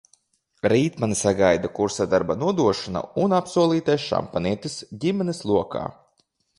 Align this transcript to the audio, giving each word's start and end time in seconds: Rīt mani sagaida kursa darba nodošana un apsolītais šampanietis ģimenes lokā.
Rīt 0.71 0.95
mani 1.03 1.17
sagaida 1.19 1.69
kursa 1.81 2.07
darba 2.15 2.37
nodošana 2.45 3.05
un 3.27 3.39
apsolītais 3.43 4.09
šampanietis 4.09 4.83
ģimenes 5.07 5.49
lokā. 5.55 5.89